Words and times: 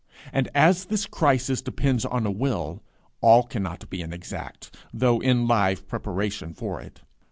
And 0.33 0.49
as 0.55 0.85
this 0.85 1.05
crisis 1.05 1.61
depends 1.61 2.05
on 2.05 2.25
a 2.25 2.31
will, 2.31 2.81
all 3.21 3.43
cannot 3.43 3.87
be 3.91 4.01
in 4.01 4.13
exact, 4.13 4.75
though 4.91 5.19
in 5.19 5.45
live 5.47 5.87
preparation 5.87 6.55
for 6.55 6.81
it. 6.81 7.01